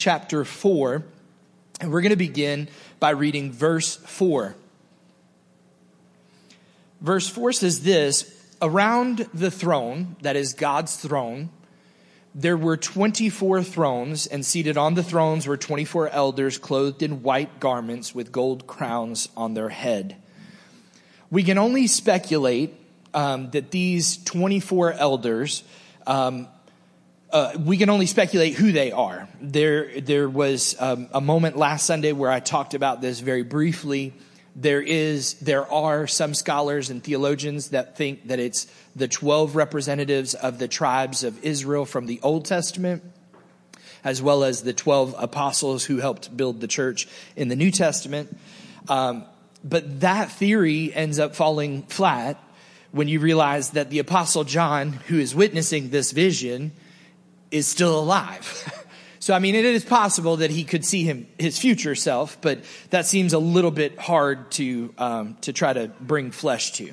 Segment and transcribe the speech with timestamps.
[0.00, 1.04] chapter 4,
[1.80, 2.68] and we're going to begin
[2.98, 4.56] by reading verse 4.
[7.02, 11.50] Verse 4 says this Around the throne, that is God's throne,
[12.34, 17.60] there were 24 thrones, and seated on the thrones were 24 elders clothed in white
[17.60, 20.16] garments with gold crowns on their head.
[21.30, 22.74] We can only speculate
[23.12, 25.62] um, that these 24 elders,
[26.06, 26.48] um,
[27.32, 29.28] uh, we can only speculate who they are.
[29.40, 34.12] There, there was um, a moment last Sunday where I talked about this very briefly.
[34.56, 40.34] There is, there are some scholars and theologians that think that it's the 12 representatives
[40.34, 43.04] of the tribes of Israel from the Old Testament,
[44.02, 47.06] as well as the 12 apostles who helped build the church
[47.36, 48.36] in the New Testament.
[48.88, 49.24] Um,
[49.62, 52.42] but that theory ends up falling flat
[52.90, 56.72] when you realize that the apostle John, who is witnessing this vision,
[57.50, 58.86] is still alive.
[59.18, 62.60] so, I mean, it is possible that he could see him, his future self, but
[62.90, 66.92] that seems a little bit hard to, um, to try to bring flesh to.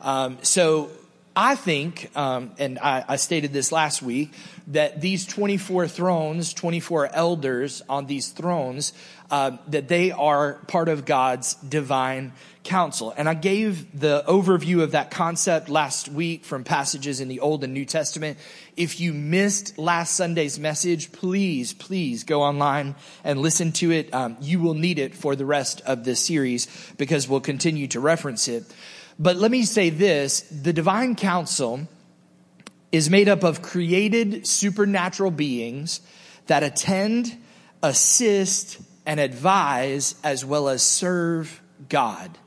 [0.00, 0.90] Um, so
[1.34, 4.32] I think, um, and I, I, stated this last week,
[4.68, 8.92] that these 24 thrones, 24 elders on these thrones,
[9.30, 12.32] uh, that they are part of God's divine
[12.64, 13.14] council.
[13.16, 17.64] And I gave the overview of that concept last week from passages in the Old
[17.64, 18.38] and New Testament.
[18.76, 24.12] If you missed last Sunday's message, please, please go online and listen to it.
[24.14, 28.00] Um, you will need it for the rest of this series because we'll continue to
[28.00, 28.64] reference it.
[29.18, 31.86] But let me say this the divine council
[32.92, 36.00] is made up of created supernatural beings
[36.46, 37.36] that attend,
[37.82, 42.38] assist, and advise as well as serve God.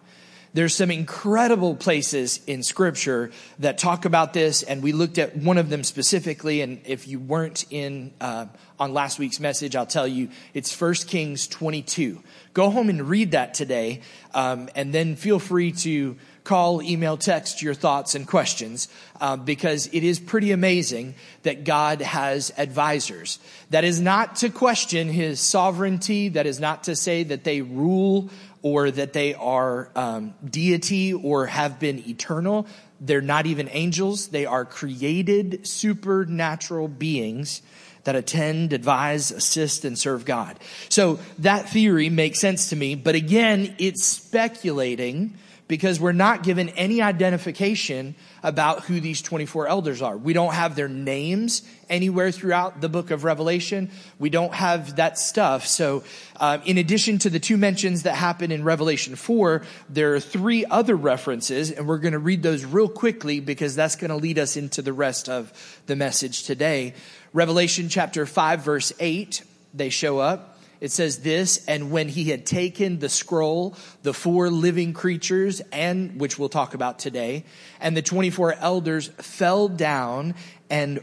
[0.55, 5.57] There's some incredible places in scripture that talk about this, and we looked at one
[5.57, 6.61] of them specifically.
[6.61, 8.45] And if you weren't in uh,
[8.79, 12.23] on last week's message, I'll tell you it's 1 Kings 22.
[12.53, 13.99] Go home and read that today,
[14.33, 18.87] um, and then feel free to call, email, text your thoughts and questions
[19.19, 23.39] uh, because it is pretty amazing that God has advisors.
[23.71, 26.29] That is not to question his sovereignty.
[26.29, 28.29] That is not to say that they rule
[28.65, 32.65] or that they are um, deity or have been eternal.
[32.99, 34.29] They're not even angels.
[34.29, 37.61] They are created supernatural beings
[38.05, 40.57] that attend, advise, assist, and serve God.
[40.89, 45.37] So that theory makes sense to me, but again, it's speculating
[45.67, 48.15] because we're not given any identification
[48.45, 50.15] about who these 24 elders are.
[50.15, 53.89] We don't have their names anywhere throughout the book of Revelation.
[54.19, 55.65] We don't have that stuff.
[55.65, 56.03] So,
[56.35, 60.63] uh, in addition to the two mentions that happen in Revelation 4, there are three
[60.63, 64.37] other references, and we're going to read those real quickly because that's going to lead
[64.37, 65.51] us into the rest of
[65.87, 66.93] the message today.
[67.33, 69.41] Revelation chapter 5, verse 8,
[69.73, 70.54] they show up.
[70.81, 76.19] It says this, and when he had taken the scroll, the four living creatures, and
[76.19, 77.45] which we'll talk about today,
[77.79, 80.35] and the 24 elders fell down
[80.69, 80.99] and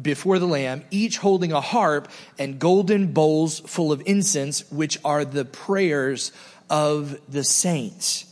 [0.00, 2.08] before the Lamb, each holding a harp
[2.38, 6.32] and golden bowls full of incense, which are the prayers
[6.68, 8.26] of the saints.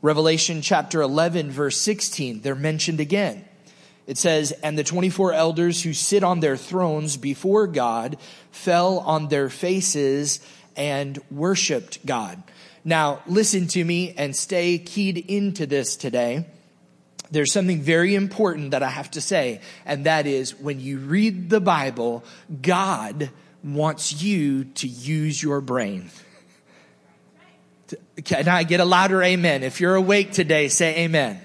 [0.00, 3.47] Revelation chapter 11, verse 16, they're mentioned again.
[4.08, 8.16] It says, and the 24 elders who sit on their thrones before God
[8.50, 10.40] fell on their faces
[10.76, 12.42] and worshiped God.
[12.86, 16.46] Now, listen to me and stay keyed into this today.
[17.30, 21.50] There's something very important that I have to say, and that is when you read
[21.50, 22.24] the Bible,
[22.62, 23.28] God
[23.62, 26.10] wants you to use your brain.
[28.24, 29.64] Can I get a louder amen?
[29.64, 31.42] If you're awake today, say amen.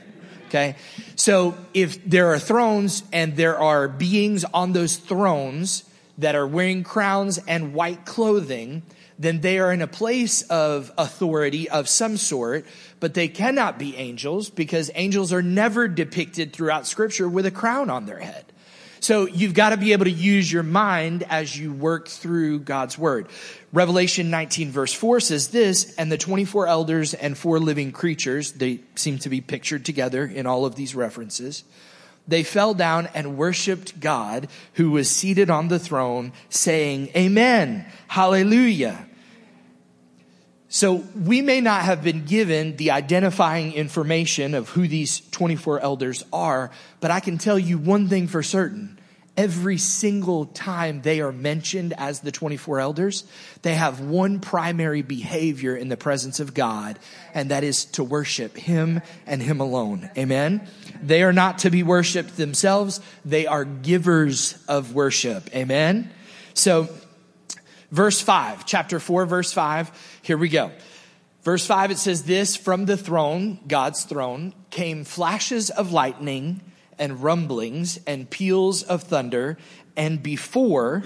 [0.53, 0.75] Okay.
[1.15, 5.83] So if there are thrones and there are beings on those thrones
[6.19, 8.83] that are wearing crowns and white clothing,
[9.17, 12.67] then they are in a place of authority of some sort,
[12.99, 17.89] but they cannot be angels because angels are never depicted throughout scripture with a crown
[17.89, 18.45] on their head.
[18.99, 22.95] So you've got to be able to use your mind as you work through God's
[22.95, 23.27] word.
[23.73, 28.81] Revelation 19 verse 4 says this, and the 24 elders and four living creatures, they
[28.93, 31.63] seem to be pictured together in all of these references.
[32.27, 37.85] They fell down and worshiped God who was seated on the throne saying, Amen.
[38.07, 39.07] Hallelujah.
[40.69, 46.23] So we may not have been given the identifying information of who these 24 elders
[46.31, 48.99] are, but I can tell you one thing for certain.
[49.35, 53.23] Every single time they are mentioned as the 24 elders,
[53.63, 56.99] they have one primary behavior in the presence of God,
[57.33, 60.11] and that is to worship Him and Him alone.
[60.17, 60.67] Amen?
[61.01, 63.01] They are not to be worshiped themselves.
[63.25, 65.49] They are givers of worship.
[65.55, 66.11] Amen?
[66.53, 66.89] So,
[67.93, 70.19] Verse 5, chapter 4, verse 5.
[70.23, 70.71] Here we go.
[71.43, 76.61] Verse 5, it says, This from the throne, God's throne, came flashes of lightning
[76.99, 79.57] and rumblings and peals of thunder,
[79.95, 81.03] and before,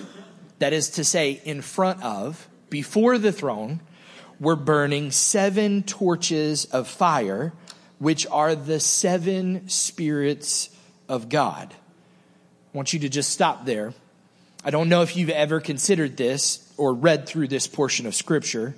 [0.60, 3.80] that is to say, in front of, before the throne,
[4.40, 7.54] were burning seven torches of fire,
[8.00, 10.70] which are the seven spirits
[11.10, 11.74] of God.
[11.74, 13.94] I want you to just stop there.
[14.64, 18.76] I don't know if you've ever considered this or read through this portion of scripture,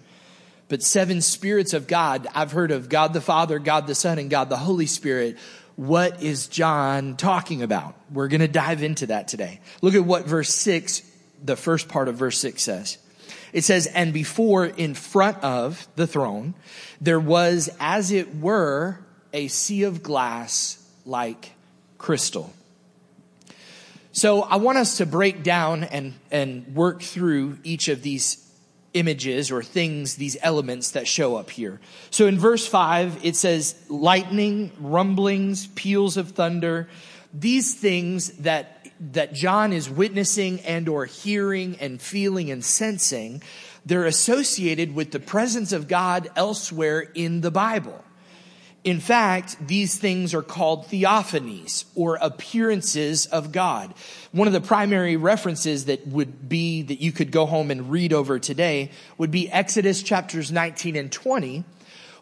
[0.68, 2.28] but seven spirits of God.
[2.34, 5.38] I've heard of God the Father, God the Son, and God the Holy Spirit.
[5.80, 7.96] What is John talking about?
[8.12, 9.62] We're going to dive into that today.
[9.82, 11.02] Look at what verse 6,
[11.42, 12.98] the first part of verse 6 says.
[13.54, 16.54] It says, and before in front of the throne,
[17.00, 19.00] there was as it were
[19.32, 21.54] a sea of glass like
[21.98, 22.52] crystal.
[24.12, 28.49] So I want us to break down and, and work through each of these
[28.94, 31.80] images or things, these elements that show up here.
[32.10, 36.90] So in verse five, it says lightning, rumblings, peals of thunder,
[37.34, 38.76] these things that
[39.14, 43.42] that John is witnessing and or hearing and feeling and sensing,
[43.86, 48.04] they're associated with the presence of God elsewhere in the Bible.
[48.84, 53.94] In fact, these things are called theophanies or appearances of God.
[54.32, 58.14] One of the primary references that would be that you could go home and read
[58.14, 61.66] over today would be Exodus chapters 19 and 20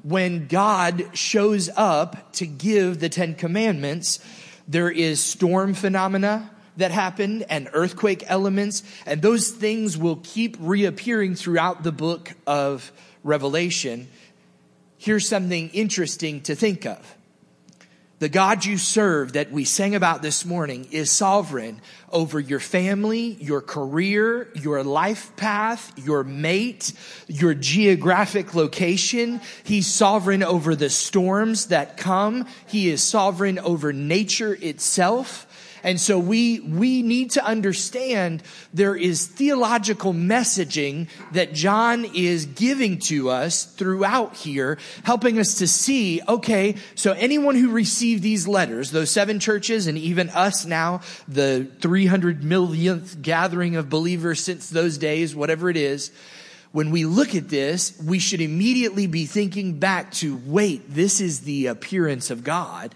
[0.01, 4.19] when God shows up to give the 10 commandments.
[4.67, 11.35] There is storm phenomena that happened and earthquake elements and those things will keep reappearing
[11.35, 12.91] throughout the book of
[13.23, 14.07] Revelation
[14.97, 17.17] here's something interesting to think of.
[18.19, 23.37] The God you serve that we sang about this morning is sovereign over your family,
[23.39, 26.93] your career, your life path, your mate,
[27.27, 29.39] your geographic location.
[29.63, 32.47] He's sovereign over the storms that come.
[32.65, 35.46] He is sovereign over nature itself.
[35.83, 38.43] And so we, we need to understand
[38.73, 45.67] there is theological messaging that John is giving to us throughout here, helping us to
[45.67, 51.01] see, okay, so anyone who received these letters, those seven churches and even us now,
[51.27, 56.11] the 300 millionth gathering of believers since those days, whatever it is,
[56.71, 61.41] when we look at this, we should immediately be thinking back to, wait, this is
[61.41, 62.93] the appearance of God.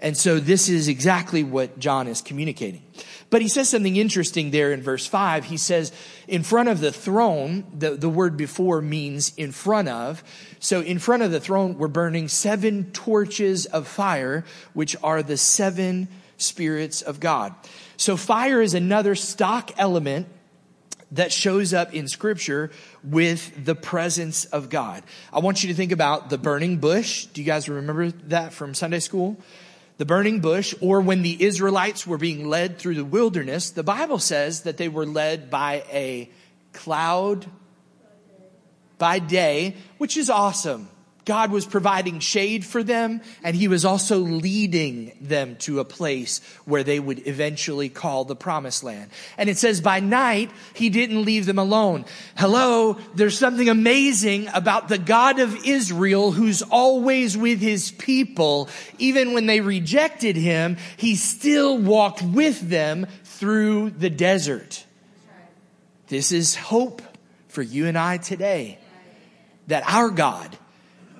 [0.00, 2.82] And so this is exactly what John is communicating.
[3.30, 5.46] But he says something interesting there in verse 5.
[5.46, 5.90] He says,
[6.28, 10.22] in front of the throne, the, the word before means in front of.
[10.60, 14.44] So in front of the throne, we're burning seven torches of fire,
[14.74, 17.54] which are the seven spirits of God.
[17.96, 20.28] So fire is another stock element
[21.12, 22.70] that shows up in scripture
[23.02, 25.02] with the presence of God.
[25.32, 27.26] I want you to think about the burning bush.
[27.26, 29.36] Do you guys remember that from Sunday school?
[29.98, 34.18] The burning bush, or when the Israelites were being led through the wilderness, the Bible
[34.18, 36.30] says that they were led by a
[36.72, 37.46] cloud
[38.98, 40.88] by day, which is awesome.
[41.26, 46.40] God was providing shade for them and he was also leading them to a place
[46.64, 49.10] where they would eventually call the promised land.
[49.36, 52.04] And it says by night, he didn't leave them alone.
[52.36, 58.68] Hello, there's something amazing about the God of Israel who's always with his people.
[58.98, 64.84] Even when they rejected him, he still walked with them through the desert.
[66.06, 67.02] This is hope
[67.48, 68.78] for you and I today.
[69.66, 70.56] That our God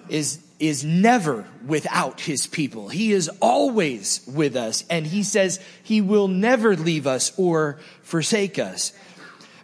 [0.08, 2.88] is is never without his people.
[2.88, 8.58] He is always with us and he says he will never leave us or forsake
[8.58, 8.92] us.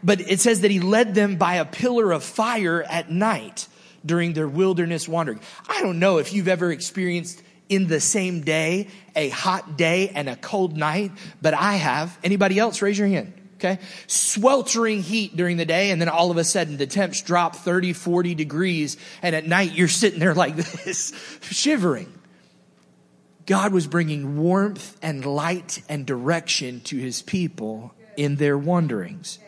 [0.05, 3.69] But it says that he led them by a pillar of fire at night
[4.05, 5.41] during their wilderness wandering.
[5.69, 10.29] I don't know if you've ever experienced in the same day a hot day and
[10.29, 12.19] a cold night, but I have.
[12.23, 13.33] Anybody else raise your hand?
[13.65, 13.79] Okay.
[14.09, 15.93] Sweltering heat during the day.
[15.93, 18.97] And then all of a sudden the temps drop 30, 40 degrees.
[19.23, 22.13] And at night you're sitting there like this, shivering.
[23.47, 29.39] God was bringing warmth and light and direction to his people in their wanderings.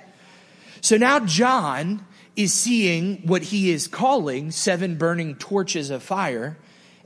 [0.81, 2.07] So now John
[2.37, 6.57] is seeing what he is calling seven burning torches of fire.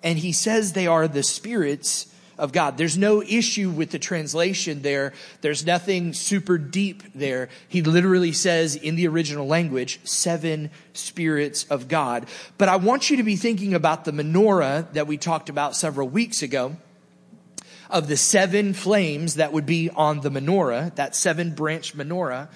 [0.03, 2.79] And he says they are the spirits of God.
[2.79, 5.13] There's no issue with the translation there.
[5.41, 7.49] There's nothing super deep there.
[7.69, 12.27] He literally says in the original language, seven spirits of God.
[12.57, 16.09] But I want you to be thinking about the menorah that we talked about several
[16.09, 16.77] weeks ago
[17.91, 22.49] of the seven flames that would be on the menorah, that seven branch menorah.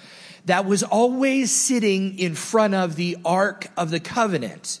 [0.45, 4.79] that was always sitting in front of the Ark of the Covenant,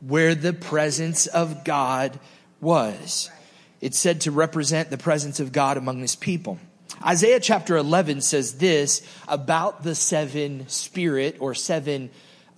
[0.00, 2.18] where the presence of God
[2.60, 3.30] was.
[3.82, 6.60] It's said to represent the presence of God among his people.
[7.04, 12.10] Isaiah chapter 11 says this about the seven spirit or seven,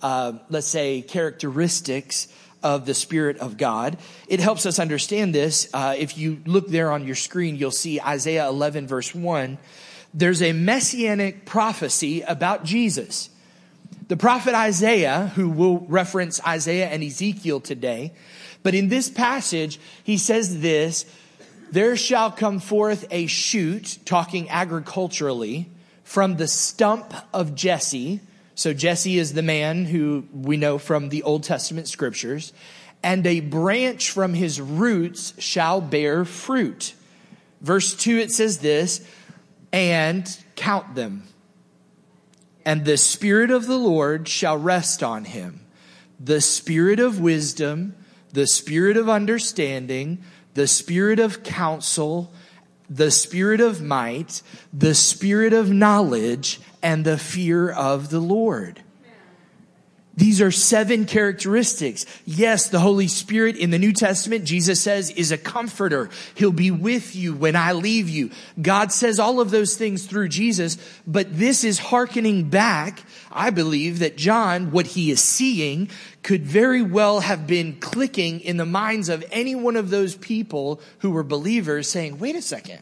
[0.03, 2.27] uh, let's say, characteristics
[2.61, 3.97] of the Spirit of God.
[4.27, 5.67] It helps us understand this.
[5.73, 9.57] Uh, if you look there on your screen, you'll see Isaiah 11 verse 1.
[10.13, 13.31] There's a messianic prophecy about Jesus.
[14.07, 18.13] The prophet Isaiah, who will reference Isaiah and Ezekiel today,
[18.65, 21.05] but in this passage, he says this,
[21.69, 25.69] there shall come forth a shoot, talking agriculturally,
[26.03, 28.21] from the stump of Jesse.
[28.55, 32.53] So Jesse is the man who we know from the Old Testament scriptures.
[33.03, 36.95] And a branch from his roots shall bear fruit.
[37.61, 39.07] Verse 2, it says this,
[39.71, 41.21] and count them.
[42.65, 45.59] And the Spirit of the Lord shall rest on him.
[46.19, 47.93] The Spirit of wisdom,
[48.35, 50.21] the spirit of understanding,
[50.55, 52.33] the spirit of counsel,
[52.89, 54.41] the spirit of might,
[54.73, 58.81] the spirit of knowledge, and the fear of the Lord.
[60.17, 62.05] These are seven characteristics.
[62.25, 66.09] Yes, the Holy Spirit in the New Testament, Jesus says, is a comforter.
[66.35, 68.31] He'll be with you when I leave you.
[68.61, 73.03] God says all of those things through Jesus, but this is hearkening back.
[73.29, 75.89] I believe that John, what he is seeing,
[76.23, 80.79] could very well have been clicking in the minds of any one of those people
[80.99, 82.79] who were believers saying, wait a second.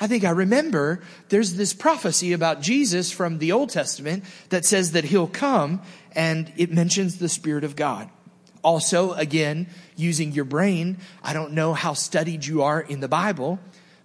[0.00, 4.92] I think I remember there's this prophecy about Jesus from the Old Testament that says
[4.92, 8.08] that he'll come and it mentions the Spirit of God.
[8.62, 9.66] Also, again,
[9.96, 13.58] using your brain, I don't know how studied you are in the Bible,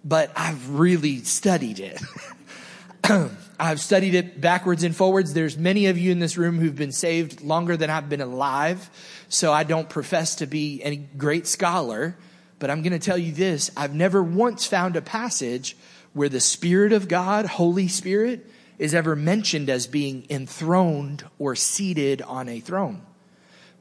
[0.04, 2.00] but I've really studied it.
[3.58, 5.32] I've studied it backwards and forwards.
[5.32, 8.90] There's many of you in this room who've been saved longer than I've been alive.
[9.28, 12.16] So I don't profess to be any great scholar,
[12.58, 13.70] but I'm going to tell you this.
[13.76, 15.76] I've never once found a passage
[16.12, 18.46] where the Spirit of God, Holy Spirit,
[18.78, 23.02] is ever mentioned as being enthroned or seated on a throne.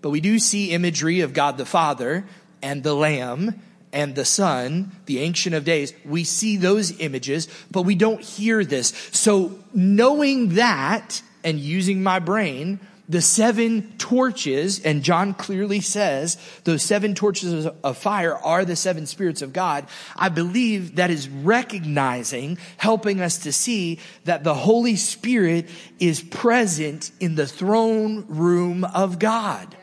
[0.01, 2.25] But we do see imagery of God the Father
[2.61, 5.93] and the Lamb and the Son, the Ancient of Days.
[6.03, 8.89] We see those images, but we don't hear this.
[9.11, 16.81] So knowing that and using my brain, the seven torches, and John clearly says those
[16.81, 19.85] seven torches of fire are the seven spirits of God.
[20.15, 25.69] I believe that is recognizing, helping us to see that the Holy Spirit
[25.99, 29.75] is present in the throne room of God.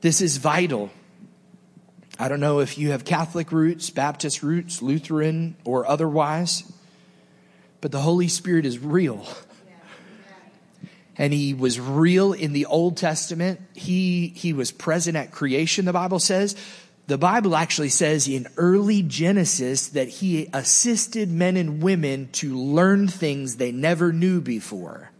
[0.00, 0.90] This is vital.
[2.18, 6.70] I don't know if you have Catholic roots, Baptist roots, Lutheran, or otherwise
[7.80, 9.26] but the Holy Spirit is real.
[11.16, 13.60] And he was real in the Old Testament.
[13.74, 16.56] He, he was present at creation, the Bible says.
[17.08, 23.08] The Bible actually says in early Genesis that he assisted men and women to learn
[23.08, 25.10] things they never knew before.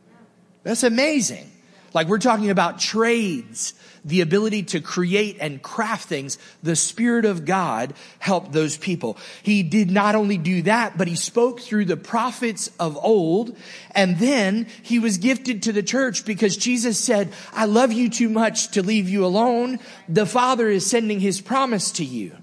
[0.62, 1.50] That's amazing.
[1.92, 6.38] Like we're talking about trades, the ability to create and craft things.
[6.62, 9.18] The Spirit of God helped those people.
[9.42, 13.56] He did not only do that, but he spoke through the prophets of old.
[13.94, 18.28] And then he was gifted to the church because Jesus said, I love you too
[18.28, 19.80] much to leave you alone.
[20.09, 22.37] The Father is sending his promise to you.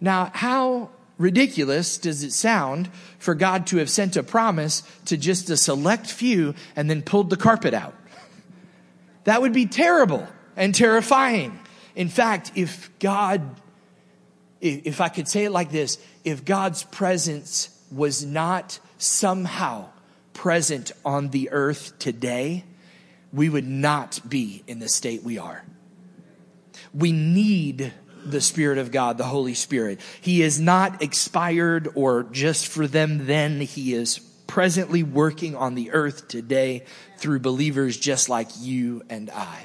[0.00, 5.50] Now, how ridiculous does it sound for God to have sent a promise to just
[5.50, 7.94] a select few and then pulled the carpet out?
[9.24, 10.26] That would be terrible
[10.56, 11.58] and terrifying.
[11.94, 13.42] In fact, if God,
[14.60, 19.88] if I could say it like this, if God's presence was not somehow
[20.32, 22.64] present on the earth today,
[23.32, 25.64] we would not be in the state we are.
[26.94, 27.92] We need
[28.24, 30.00] the Spirit of God, the Holy Spirit.
[30.20, 33.60] He is not expired or just for them then.
[33.60, 34.20] He is
[34.52, 36.84] presently working on the earth today
[37.16, 39.64] through believers just like you and I.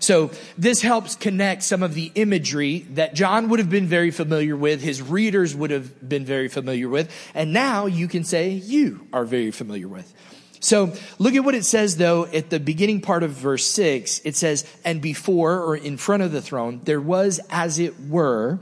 [0.00, 4.54] So this helps connect some of the imagery that John would have been very familiar
[4.54, 9.08] with, his readers would have been very familiar with, and now you can say you
[9.14, 10.12] are very familiar with.
[10.60, 14.20] So look at what it says though at the beginning part of verse six.
[14.26, 18.58] It says, and before or in front of the throne, there was as it were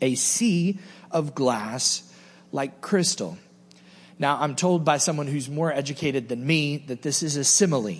[0.00, 0.80] a sea
[1.12, 2.12] of glass
[2.50, 3.38] like crystal.
[4.18, 7.96] Now, I'm told by someone who's more educated than me that this is a simile.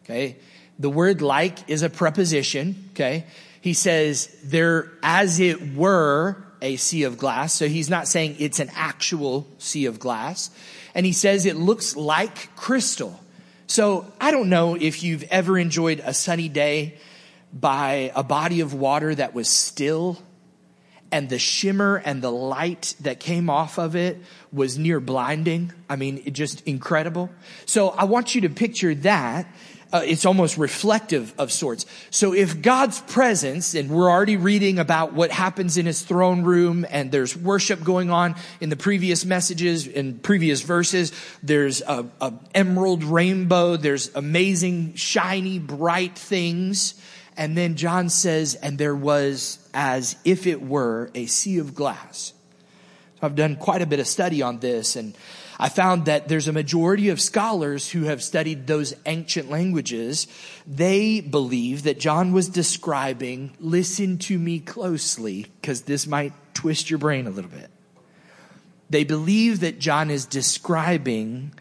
[0.00, 0.36] Okay.
[0.78, 2.90] The word like is a preposition.
[2.90, 3.26] Okay.
[3.60, 7.52] He says there, as it were, a sea of glass.
[7.52, 10.50] So he's not saying it's an actual sea of glass.
[10.94, 13.20] And he says it looks like crystal.
[13.66, 16.94] So I don't know if you've ever enjoyed a sunny day
[17.52, 20.18] by a body of water that was still
[21.12, 24.18] and the shimmer and the light that came off of it
[24.52, 25.72] was near blinding.
[25.88, 27.30] I mean, just incredible.
[27.64, 29.46] So I want you to picture that.
[29.92, 31.86] Uh, it's almost reflective of sorts.
[32.10, 36.84] So if God's presence, and we're already reading about what happens in his throne room
[36.90, 42.32] and there's worship going on in the previous messages in previous verses, there's a, a
[42.52, 47.00] emerald rainbow, there's amazing, shiny, bright things.
[47.36, 52.32] And then John says, and there was as if it were a sea of glass.
[53.20, 55.14] So I've done quite a bit of study on this and
[55.58, 60.26] I found that there's a majority of scholars who have studied those ancient languages.
[60.66, 66.98] They believe that John was describing, listen to me closely, because this might twist your
[66.98, 67.70] brain a little bit.
[68.90, 71.52] They believe that John is describing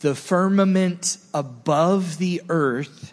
[0.00, 3.12] the firmament above the earth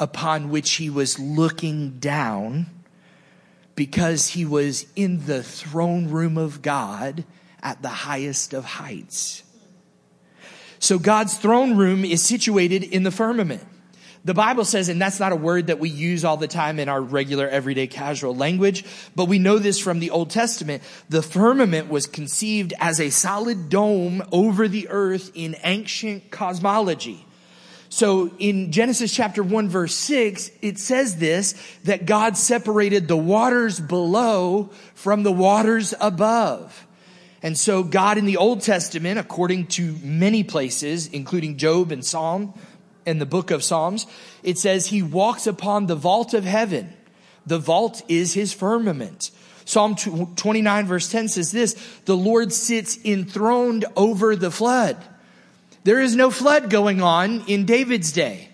[0.00, 2.66] upon which he was looking down
[3.74, 7.24] because he was in the throne room of God
[7.62, 9.42] at the highest of heights.
[10.78, 13.62] So God's throne room is situated in the firmament.
[14.24, 16.88] The Bible says, and that's not a word that we use all the time in
[16.88, 18.84] our regular everyday casual language,
[19.14, 20.82] but we know this from the Old Testament.
[21.10, 27.26] The firmament was conceived as a solid dome over the earth in ancient cosmology.
[27.94, 33.78] So in Genesis chapter 1 verse 6, it says this, that God separated the waters
[33.78, 36.88] below from the waters above.
[37.40, 42.58] And so God in the Old Testament, according to many places, including Job and Psalm
[43.06, 44.08] and the book of Psalms,
[44.42, 46.92] it says he walks upon the vault of heaven.
[47.46, 49.30] The vault is his firmament.
[49.66, 51.74] Psalm 29 verse 10 says this,
[52.06, 54.96] the Lord sits enthroned over the flood.
[55.84, 58.48] There is no flood going on in David's day.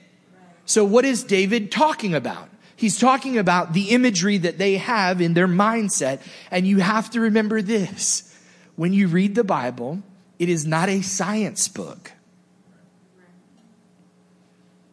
[0.66, 2.48] So what is David talking about?
[2.76, 6.20] He's talking about the imagery that they have in their mindset.
[6.50, 8.34] And you have to remember this.
[8.76, 10.02] When you read the Bible,
[10.38, 12.12] it is not a science book.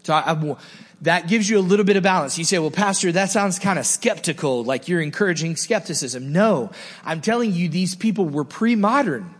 [0.03, 0.55] So I, I,
[1.01, 2.37] that gives you a little bit of balance.
[2.37, 6.31] You say, well, pastor, that sounds kind of skeptical, like you're encouraging skepticism.
[6.31, 6.71] No,
[7.03, 9.33] I'm telling you, these people were pre-modern.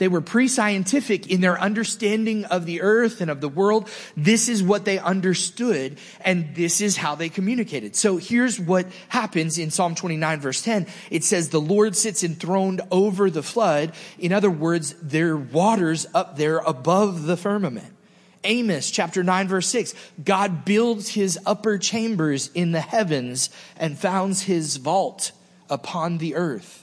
[0.00, 3.86] They were pre-scientific in their understanding of the earth and of the world.
[4.16, 7.94] This is what they understood and this is how they communicated.
[7.94, 10.86] So here's what happens in Psalm 29 verse 10.
[11.10, 13.92] It says, the Lord sits enthroned over the flood.
[14.18, 17.94] In other words, there are waters up there above the firmament.
[18.42, 19.94] Amos chapter 9 verse 6.
[20.24, 25.32] God builds his upper chambers in the heavens and founds his vault
[25.68, 26.79] upon the earth.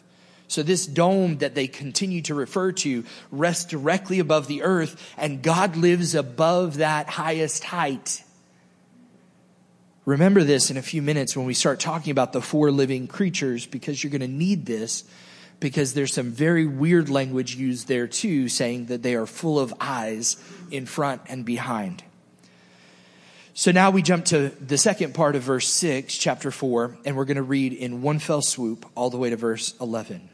[0.47, 5.41] So this dome that they continue to refer to rests directly above the earth and
[5.41, 8.23] God lives above that highest height.
[10.05, 13.65] Remember this in a few minutes when we start talking about the four living creatures
[13.65, 15.03] because you're going to need this
[15.59, 19.73] because there's some very weird language used there too saying that they are full of
[19.81, 20.37] eyes
[20.71, 22.03] in front and behind.
[23.53, 27.25] So now we jump to the second part of verse 6, chapter 4, and we're
[27.25, 30.29] going to read in one fell swoop all the way to verse 11.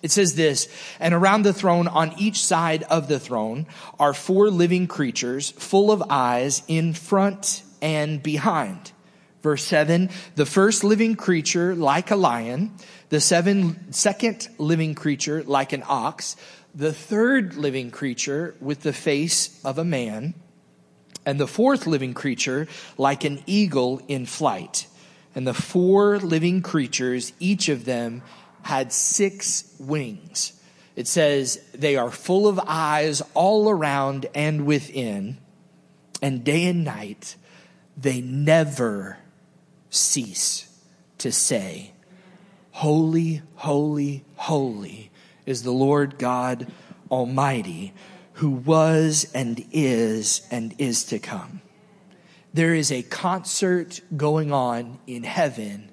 [0.00, 0.68] It says this,
[1.00, 3.66] and around the throne on each side of the throne
[3.98, 8.92] are four living creatures full of eyes in front and behind.
[9.42, 12.72] Verse seven, the first living creature like a lion,
[13.08, 16.36] the seven, second living creature like an ox,
[16.74, 20.34] the third living creature with the face of a man,
[21.26, 24.86] and the fourth living creature like an eagle in flight.
[25.34, 28.22] And the four living creatures, each of them
[28.68, 30.52] had six wings.
[30.94, 35.38] It says they are full of eyes all around and within,
[36.20, 37.36] and day and night
[37.96, 39.16] they never
[39.88, 40.68] cease
[41.16, 41.92] to say,
[42.72, 45.10] Holy, holy, holy
[45.46, 46.70] is the Lord God
[47.10, 47.94] Almighty,
[48.34, 51.62] who was and is and is to come.
[52.52, 55.88] There is a concert going on in heaven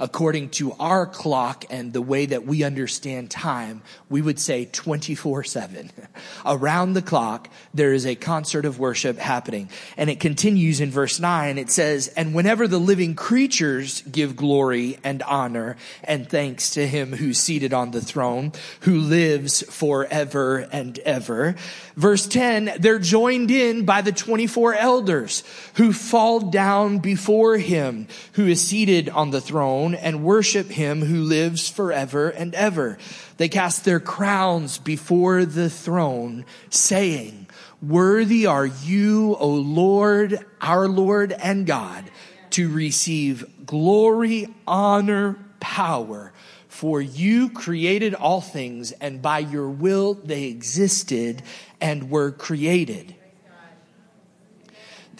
[0.00, 5.44] according to our clock and the way that we understand time, we would say 24
[5.44, 5.90] 7.
[6.46, 9.68] Around the clock, there is a concert of worship happening.
[9.96, 11.58] And it continues in verse 9.
[11.58, 17.12] It says, And whenever the living creatures give glory and honor and thanks to him
[17.12, 21.54] who's seated on the throne, who lives forever and ever.
[21.96, 28.46] Verse 10, they're joined in by the 24 elders who fall down before him who
[28.46, 32.98] is seated on the throne and worship him who lives forever and ever.
[33.36, 37.46] They cast their crowns before the throne saying,
[37.82, 42.10] worthy are you, O Lord, our Lord and God,
[42.50, 46.32] to receive glory, honor, power.
[46.68, 51.42] For you created all things and by your will they existed
[51.80, 53.14] and were created.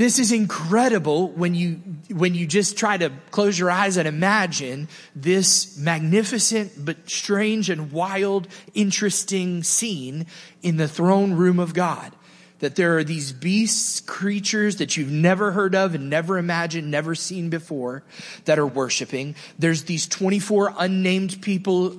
[0.01, 1.75] This is incredible when you,
[2.11, 7.93] when you just try to close your eyes and imagine this magnificent but strange and
[7.93, 10.25] wild, interesting scene
[10.63, 12.15] in the throne room of God
[12.61, 17.15] that there are these beasts, creatures that you've never heard of and never imagined, never
[17.15, 18.03] seen before
[18.47, 19.35] that are worshiping.
[19.59, 21.91] There's these 24 unnamed people,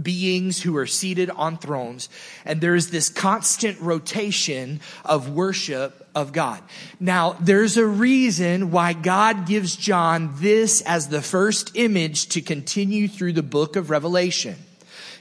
[0.00, 2.10] beings who are seated on thrones.
[2.44, 6.62] And there is this constant rotation of worship of God.
[6.98, 13.08] Now, there's a reason why God gives John this as the first image to continue
[13.08, 14.56] through the book of Revelation.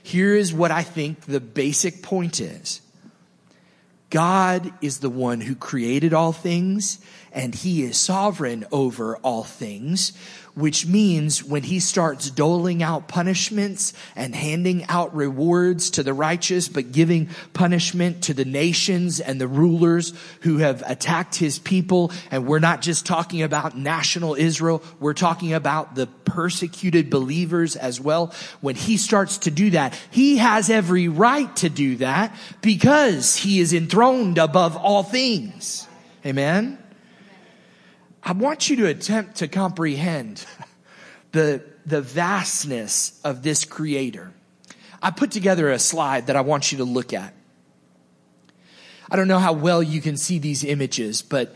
[0.01, 2.81] Here is what I think the basic point is.
[4.09, 6.99] God is the one who created all things
[7.31, 10.13] and he is sovereign over all things
[10.59, 16.67] which means when he starts doling out punishments and handing out rewards to the righteous,
[16.67, 22.11] but giving punishment to the nations and the rulers who have attacked his people.
[22.31, 24.83] And we're not just talking about national Israel.
[24.99, 28.33] We're talking about the persecuted believers as well.
[28.61, 33.59] When he starts to do that, he has every right to do that because he
[33.59, 35.87] is enthroned above all things.
[36.25, 36.77] Amen.
[38.23, 40.45] I want you to attempt to comprehend
[41.31, 44.31] the, the vastness of this creator.
[45.01, 47.33] I put together a slide that I want you to look at.
[49.09, 51.55] I don't know how well you can see these images, but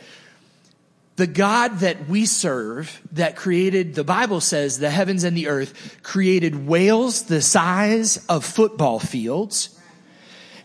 [1.16, 6.00] the God that we serve that created, the Bible says, the heavens and the earth,
[6.02, 9.80] created whales the size of football fields,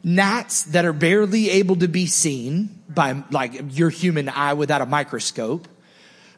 [0.02, 4.86] gnats that are barely able to be seen by like your human eye without a
[4.86, 5.68] microscope,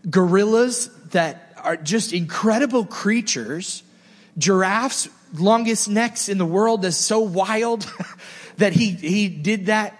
[0.08, 3.82] gorillas that are just incredible creatures,
[4.38, 7.90] giraffes, longest necks in the world that's so wild
[8.56, 9.99] that he, he did that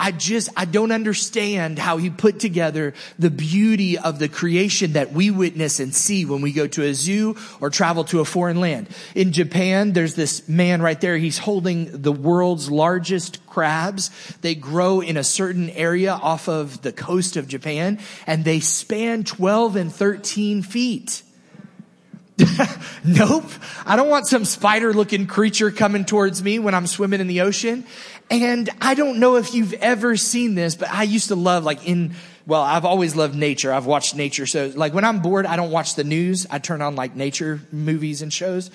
[0.00, 5.12] I just, I don't understand how he put together the beauty of the creation that
[5.12, 8.60] we witness and see when we go to a zoo or travel to a foreign
[8.60, 8.88] land.
[9.14, 11.18] In Japan, there's this man right there.
[11.18, 14.08] He's holding the world's largest crabs.
[14.40, 19.24] They grow in a certain area off of the coast of Japan and they span
[19.24, 21.22] 12 and 13 feet.
[23.04, 23.44] nope.
[23.84, 27.42] I don't want some spider looking creature coming towards me when I'm swimming in the
[27.42, 27.84] ocean.
[28.30, 31.86] And I don't know if you've ever seen this, but I used to love like
[31.86, 32.14] in,
[32.46, 33.72] well, I've always loved nature.
[33.72, 34.76] I've watched nature shows.
[34.76, 36.46] Like when I'm bored, I don't watch the news.
[36.48, 38.70] I turn on like nature movies and shows.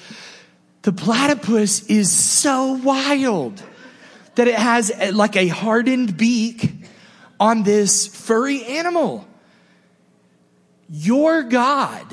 [0.81, 3.63] The platypus is so wild
[4.35, 6.71] that it has eh, like a hardened beak
[7.39, 9.25] on this furry animal.
[10.89, 12.05] Your God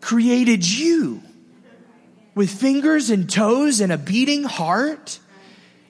[0.00, 1.22] created you
[2.34, 5.19] with fingers and toes and a beating heart.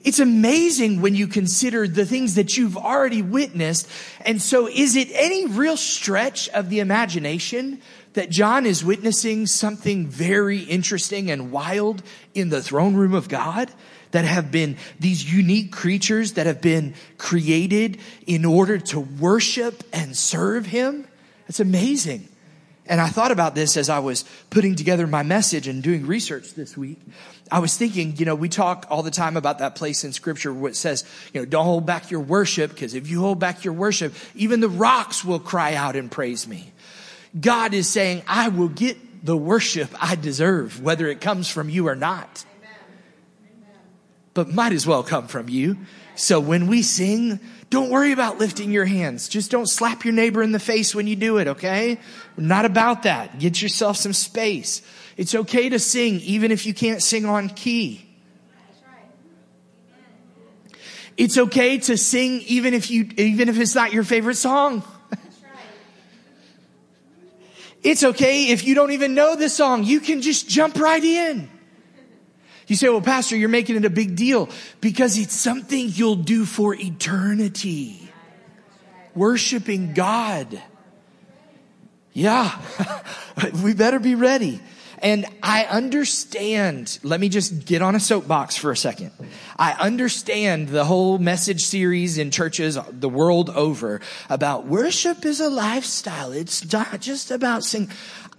[0.02, 3.86] It's amazing when you consider the things that you've already witnessed.
[4.24, 7.82] And so is it any real stretch of the imagination
[8.14, 12.02] that John is witnessing something very interesting and wild
[12.34, 13.70] in the throne room of God?
[14.12, 20.16] That have been these unique creatures that have been created in order to worship and
[20.16, 21.06] serve Him?
[21.46, 22.28] It's amazing.
[22.90, 26.54] And I thought about this as I was putting together my message and doing research
[26.54, 26.98] this week.
[27.48, 30.52] I was thinking, you know, we talk all the time about that place in scripture
[30.52, 33.62] where it says, you know, don't hold back your worship because if you hold back
[33.62, 36.72] your worship, even the rocks will cry out and praise me.
[37.40, 41.86] God is saying, I will get the worship I deserve, whether it comes from you
[41.86, 42.44] or not.
[44.34, 45.76] But might as well come from you.
[46.16, 47.38] So when we sing,
[47.70, 49.28] don't worry about lifting your hands.
[49.28, 52.00] Just don't slap your neighbor in the face when you do it, okay?
[52.36, 53.38] We're not about that.
[53.38, 54.82] Get yourself some space.
[55.16, 58.04] It's okay to sing even if you can't sing on key.
[61.16, 64.82] It's okay to sing even if you, even if it's not your favorite song.
[67.82, 69.84] It's okay if you don't even know the song.
[69.84, 71.48] You can just jump right in.
[72.70, 74.48] You say, well, pastor, you're making it a big deal
[74.80, 78.08] because it's something you'll do for eternity.
[79.12, 80.62] Worshiping God.
[82.12, 82.56] Yeah,
[83.64, 84.60] we better be ready.
[85.02, 89.10] And I understand, let me just get on a soapbox for a second.
[89.58, 95.48] I understand the whole message series in churches the world over about worship is a
[95.48, 96.30] lifestyle.
[96.30, 97.90] It's not just about singing.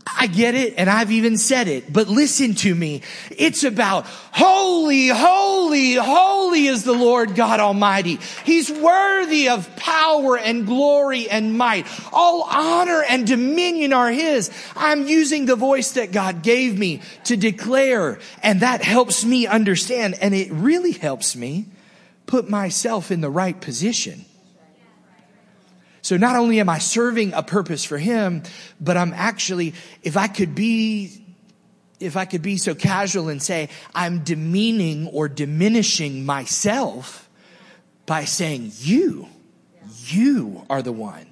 [0.06, 3.02] I get it and I've even said it, but listen to me.
[3.30, 8.20] It's about holy, holy, holy is the Lord God Almighty.
[8.44, 11.88] He's worthy of power and glory and might.
[12.12, 14.50] All honor and dominion are His.
[14.76, 20.16] I'm using the voice that God gave me to declare and that helps me understand
[20.20, 21.68] and it really helps me
[22.26, 24.26] put myself in the right position.
[26.02, 28.44] So not only am I serving a purpose for him,
[28.80, 31.24] but I'm actually, if I could be,
[32.00, 37.30] if I could be so casual and say, I'm demeaning or diminishing myself
[38.06, 39.28] by saying, you,
[40.08, 41.31] you are the one.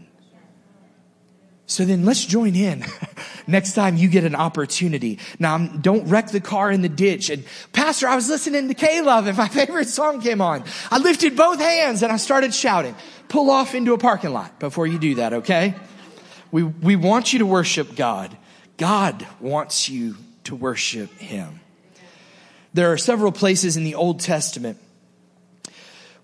[1.70, 2.84] So then let's join in
[3.48, 5.20] next time you get an opportunity.
[5.38, 7.30] Now, don't wreck the car in the ditch.
[7.30, 10.64] And pastor, I was listening to K-Love and my favorite song came on.
[10.90, 12.96] I lifted both hands and I started shouting
[13.28, 15.76] pull off into a parking lot before you do that, okay?
[16.52, 18.36] We, we want you to worship God.
[18.78, 21.60] God wants you to worship Him.
[22.74, 24.80] There are several places in the Old Testament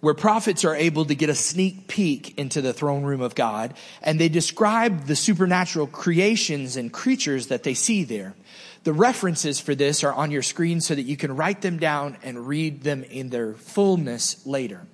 [0.06, 3.74] where prophets are able to get a sneak peek into the throne room of God,
[4.04, 8.36] and they describe the supernatural creations and creatures that they see there.
[8.84, 12.18] The references for this are on your screen so that you can write them down
[12.22, 14.86] and read them in their fullness later.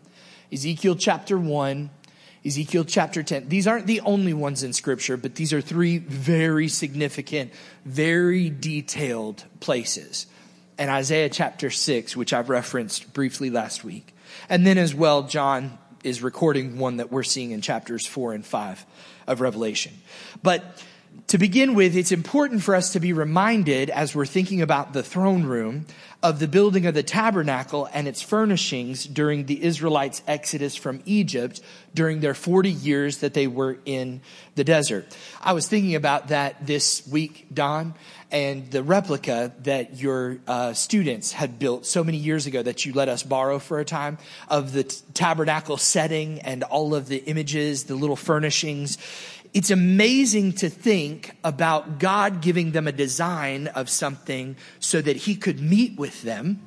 [0.50, 1.90] Ezekiel chapter 1,
[2.46, 3.50] Ezekiel chapter 10.
[3.50, 7.52] These aren't the only ones in scripture, but these are three very significant,
[7.84, 10.28] very detailed places.
[10.78, 14.14] And Isaiah chapter 6, which I've referenced briefly last week.
[14.50, 18.46] And then as well, John is recording one that we're seeing in chapters 4 and
[18.46, 18.86] 5
[19.28, 19.94] of Revelation.
[20.42, 20.84] But
[21.32, 25.02] to begin with, it's important for us to be reminded as we're thinking about the
[25.02, 25.86] throne room
[26.22, 31.62] of the building of the tabernacle and its furnishings during the Israelites' exodus from Egypt
[31.96, 34.22] during their 40 years that they were in
[34.56, 35.06] the desert.
[35.42, 37.96] I was thinking about that this week, Don,
[38.30, 42.94] and the replica that your uh, students had built so many years ago that you
[42.94, 47.18] let us borrow for a time of the t- tabernacle setting and all of the
[47.18, 48.98] images, the little furnishings
[49.54, 55.36] it's amazing to think about God giving them a design of something so that he
[55.36, 56.62] could meet with them.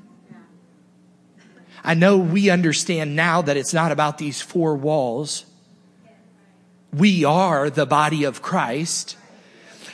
[1.82, 5.44] I know we understand now that it's not about these four walls.
[6.92, 9.16] We are the body of Christ.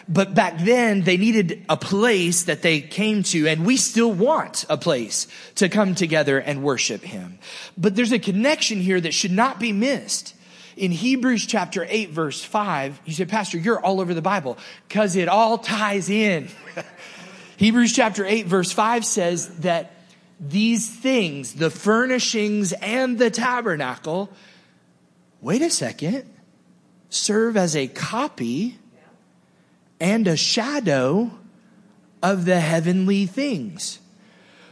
[0.09, 4.65] But back then they needed a place that they came to and we still want
[4.69, 7.39] a place to come together and worship him.
[7.79, 10.35] But there's a connection here that should not be missed
[10.81, 14.57] in Hebrews chapter 8 verse 5, you said, Pastor, you're all over the Bible
[14.89, 16.49] because it all ties in.
[17.59, 19.93] Hebrews chapter 8 verse 5 says that
[20.41, 24.33] these things, the furnishings and the tabernacle,
[25.43, 26.25] wait a second,
[27.11, 28.79] serve as a copy
[30.01, 31.31] and a shadow
[32.23, 34.01] of the heavenly things.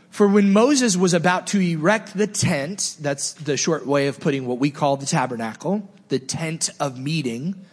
[0.08, 4.46] For when Moses was about to erect the tent, that's the short way of putting
[4.46, 7.66] what we call the tabernacle, the tent of meeting,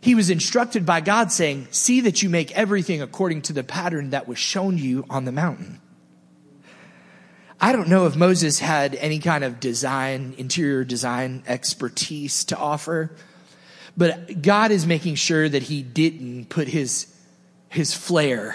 [0.00, 4.10] he was instructed by God saying, see that you make everything according to the pattern
[4.10, 5.80] that was shown you on the mountain.
[7.60, 13.16] I don't know if Moses had any kind of design, interior design expertise to offer,
[13.96, 17.12] but God is making sure that he didn't put his,
[17.68, 18.54] his flair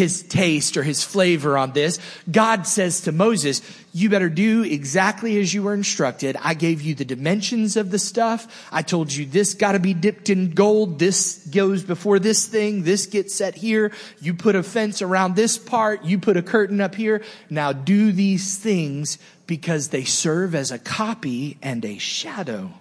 [0.00, 1.98] his taste or his flavor on this.
[2.30, 3.60] God says to Moses,
[3.92, 6.38] you better do exactly as you were instructed.
[6.40, 8.66] I gave you the dimensions of the stuff.
[8.72, 10.98] I told you this got to be dipped in gold.
[10.98, 12.82] This goes before this thing.
[12.82, 13.92] This gets set here.
[14.22, 16.02] You put a fence around this part.
[16.02, 17.22] You put a curtain up here.
[17.50, 22.72] Now do these things because they serve as a copy and a shadow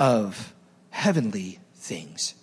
[0.00, 0.52] of
[0.90, 2.34] heavenly things.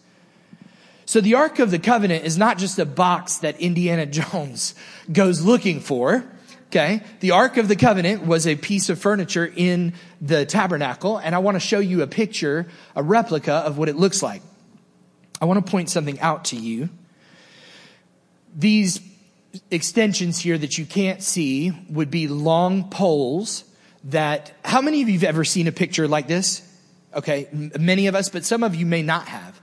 [1.11, 4.73] So the Ark of the Covenant is not just a box that Indiana Jones
[5.11, 6.23] goes looking for.
[6.67, 7.03] Okay.
[7.19, 11.17] The Ark of the Covenant was a piece of furniture in the tabernacle.
[11.17, 14.41] And I want to show you a picture, a replica of what it looks like.
[15.41, 16.87] I want to point something out to you.
[18.55, 19.01] These
[19.69, 23.65] extensions here that you can't see would be long poles
[24.05, 26.61] that, how many of you have ever seen a picture like this?
[27.13, 27.49] Okay.
[27.51, 29.60] Many of us, but some of you may not have.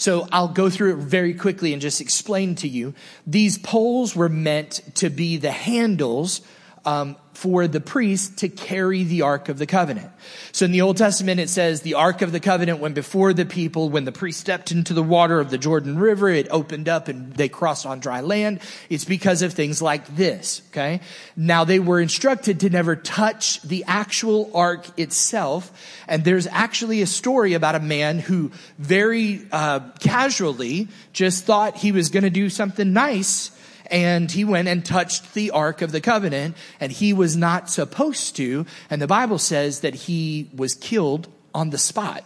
[0.00, 2.94] So I'll go through it very quickly and just explain to you.
[3.26, 6.40] These poles were meant to be the handles
[6.86, 10.10] um, for the priest to carry the Ark of the Covenant.
[10.52, 13.46] So in the Old Testament, it says the Ark of the Covenant went before the
[13.46, 13.88] people.
[13.88, 17.32] When the priest stepped into the water of the Jordan River, it opened up and
[17.32, 18.60] they crossed on dry land.
[18.88, 21.00] It's because of things like this, okay?
[21.36, 25.72] Now they were instructed to never touch the actual Ark itself.
[26.08, 31.92] And there's actually a story about a man who very uh, casually just thought he
[31.92, 33.52] was going to do something nice
[33.90, 38.36] and he went and touched the Ark of the Covenant and he was not supposed
[38.36, 38.66] to.
[38.88, 42.24] And the Bible says that he was killed on the spot.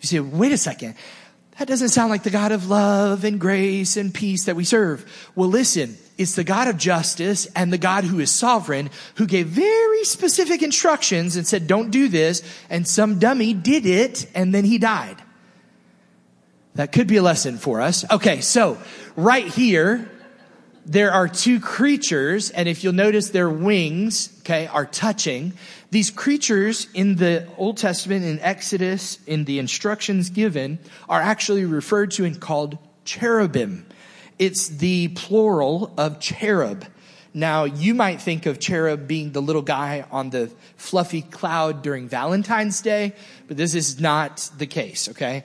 [0.00, 0.94] You say, wait a second.
[1.58, 5.30] That doesn't sound like the God of love and grace and peace that we serve.
[5.36, 9.46] Well, listen, it's the God of justice and the God who is sovereign who gave
[9.46, 12.42] very specific instructions and said, don't do this.
[12.68, 15.16] And some dummy did it and then he died.
[16.74, 18.04] That could be a lesson for us.
[18.10, 18.40] Okay.
[18.40, 18.78] So
[19.16, 20.10] right here,
[20.86, 25.54] there are two creatures, and if you'll notice their wings, okay, are touching.
[25.90, 32.10] These creatures in the Old Testament, in Exodus, in the instructions given, are actually referred
[32.12, 33.86] to and called cherubim.
[34.38, 36.84] It's the plural of cherub.
[37.32, 42.08] Now, you might think of cherub being the little guy on the fluffy cloud during
[42.08, 43.14] Valentine's Day,
[43.48, 45.44] but this is not the case, okay?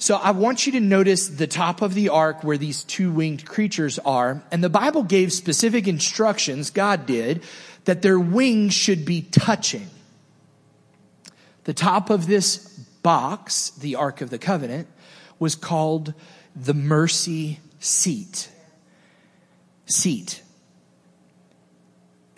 [0.00, 3.44] So I want you to notice the top of the ark where these two winged
[3.44, 4.42] creatures are.
[4.50, 7.42] And the Bible gave specific instructions, God did,
[7.84, 9.90] that their wings should be touching.
[11.64, 12.56] The top of this
[13.02, 14.88] box, the Ark of the Covenant,
[15.38, 16.14] was called
[16.56, 18.48] the mercy seat.
[19.84, 20.42] Seat.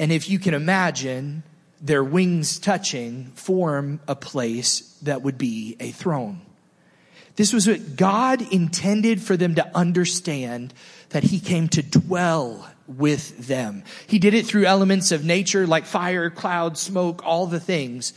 [0.00, 1.44] And if you can imagine,
[1.80, 6.40] their wings touching form a place that would be a throne.
[7.36, 10.74] This was what God intended for them to understand
[11.10, 13.84] that he came to dwell with them.
[14.06, 18.12] He did it through elements of nature like fire, cloud, smoke, all the things.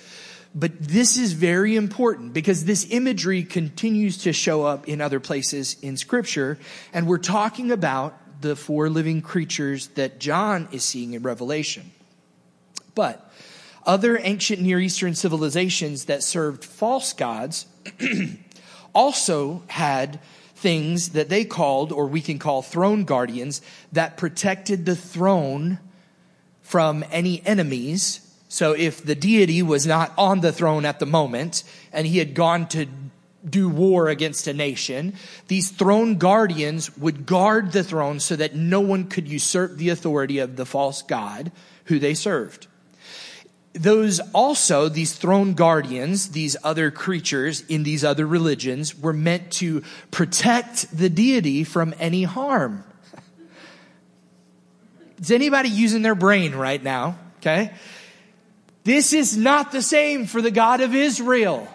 [0.53, 5.75] But this is very important because this imagery continues to show up in other places
[5.81, 6.57] in scripture.
[6.93, 11.91] And we're talking about the four living creatures that John is seeing in Revelation.
[12.95, 13.29] But
[13.85, 17.67] other ancient Near Eastern civilizations that served false gods
[18.95, 20.19] also had
[20.55, 25.77] things that they called, or we can call throne guardians, that protected the throne
[26.61, 28.21] from any enemies.
[28.47, 32.33] So if the deity was not on the throne at the moment and he had
[32.33, 32.87] gone to
[33.47, 35.13] do war against a nation,
[35.49, 40.39] these throne guardians would guard the throne so that no one could usurp the authority
[40.39, 41.51] of the false god
[41.85, 42.67] who they served
[43.75, 49.83] those also, these throne guardians, these other creatures in these other religions were meant to
[50.11, 52.83] protect the deity from any harm.
[55.19, 57.17] Is anybody using their brain right now?
[57.39, 57.73] Okay.
[58.85, 61.67] This is not the same for the God of Israel.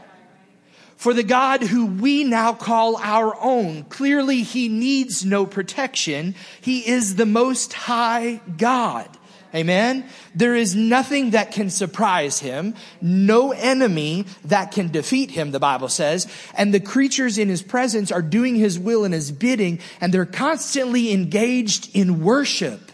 [0.97, 3.85] For the God who we now call our own.
[3.85, 6.35] Clearly he needs no protection.
[6.61, 9.09] He is the most high God.
[9.55, 10.05] Amen.
[10.35, 12.75] There is nothing that can surprise him.
[13.01, 16.31] No enemy that can defeat him, the Bible says.
[16.55, 20.25] And the creatures in his presence are doing his will and his bidding, and they're
[20.25, 22.93] constantly engaged in worship.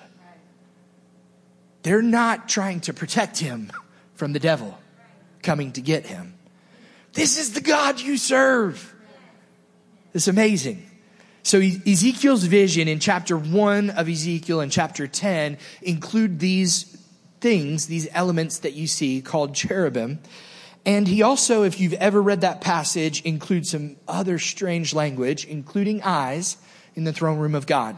[1.83, 3.71] They're not trying to protect him
[4.15, 4.77] from the devil
[5.43, 6.35] coming to get him.
[7.13, 8.95] This is the God you serve.
[10.15, 10.87] It's amazing.
[11.47, 17.01] So Ezekiel's vision in chapter one of Ezekiel and chapter 10 include these
[17.41, 20.19] things, these elements that you see called cherubim.
[20.85, 26.03] And he also, if you've ever read that passage, includes some other strange language, including
[26.03, 26.57] eyes
[26.97, 27.97] in the throne room of God.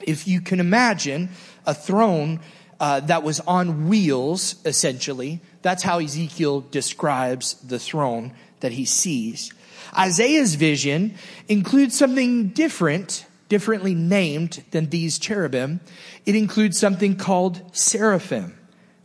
[0.00, 1.30] If you can imagine
[1.66, 2.38] a throne
[2.78, 9.52] uh, that was on wheels, essentially, that's how Ezekiel describes the throne that he sees.
[9.96, 11.14] Isaiah's vision
[11.48, 15.80] includes something different, differently named than these cherubim.
[16.26, 18.58] It includes something called seraphim.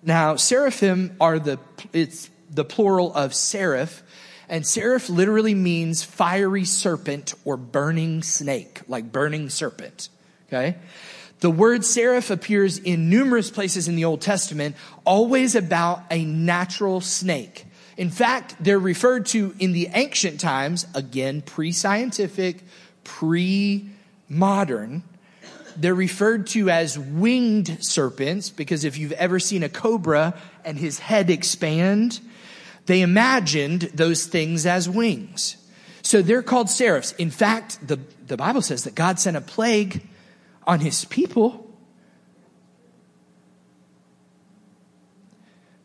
[0.04, 1.60] Now, seraphim are the,
[1.92, 4.04] it's the plural of seraph,
[4.48, 10.10] and seraph literally means fiery serpent or burning snake, like burning serpent.
[10.48, 10.76] Okay?
[11.40, 17.02] The word seraph appears in numerous places in the Old Testament, always about a natural
[17.02, 17.66] snake.
[17.98, 22.64] In fact, they're referred to in the ancient times, again, pre-scientific,
[23.04, 23.84] pre-modern.
[25.78, 30.34] They're referred to as winged serpents because if you've ever seen a cobra
[30.64, 32.20] and his head expand,
[32.86, 35.58] they imagined those things as wings.
[36.02, 37.14] So they're called seraphs.
[37.14, 40.06] In fact, the, the Bible says that God sent a plague
[40.68, 41.66] on his people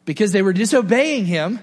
[0.05, 1.61] because they were disobeying him.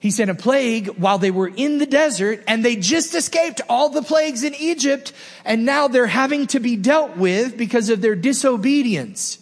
[0.00, 3.88] He sent a plague while they were in the desert and they just escaped all
[3.88, 5.12] the plagues in Egypt
[5.44, 9.38] and now they're having to be dealt with because of their disobedience.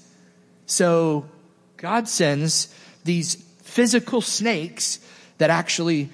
[0.65, 1.27] So
[1.77, 4.99] God sends these physical snakes
[5.39, 6.09] that actually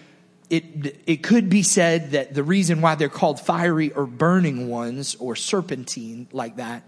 [0.50, 5.14] it, it could be said that the reason why they're called fiery or burning ones
[5.14, 6.82] or serpentine like that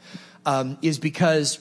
[0.45, 1.59] um, is because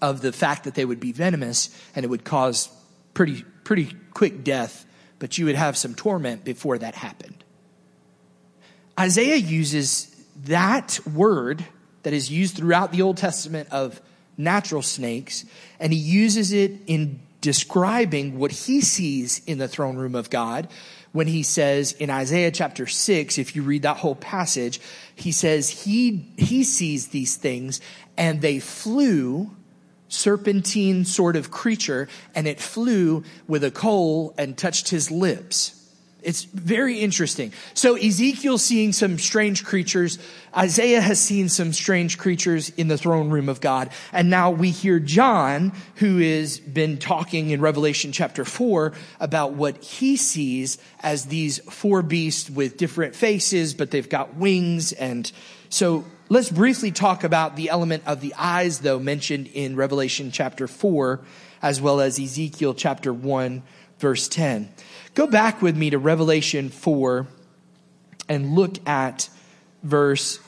[0.00, 2.70] of the fact that they would be venomous and it would cause
[3.12, 4.86] pretty pretty quick death
[5.20, 7.44] but you would have some torment before that happened.
[8.98, 10.12] Isaiah uses
[10.46, 11.64] that word
[12.02, 14.00] that is used throughout the Old Testament of
[14.36, 15.44] natural snakes,
[15.78, 20.68] and he uses it in describing what he sees in the throne room of God
[21.12, 24.80] when he says in Isaiah chapter 6, if you read that whole passage,
[25.14, 27.80] he says he, he sees these things
[28.16, 29.50] and they flew
[30.10, 35.76] serpentine sort of creature and it flew with a coal and touched his lips.
[36.22, 37.52] It's very interesting.
[37.72, 40.18] So Ezekiel's seeing some strange creatures.
[40.54, 43.88] Isaiah has seen some strange creatures in the throne room of God.
[44.12, 49.82] And now we hear John, who has been talking in Revelation chapter four about what
[49.82, 54.92] he sees as these four beasts with different faces, but they've got wings.
[54.92, 55.30] And
[55.70, 60.68] so Let's briefly talk about the element of the eyes, though, mentioned in Revelation chapter
[60.68, 61.18] 4,
[61.60, 63.64] as well as Ezekiel chapter 1,
[63.98, 64.68] verse 10.
[65.14, 67.26] Go back with me to Revelation 4
[68.28, 69.28] and look at
[69.82, 70.38] verse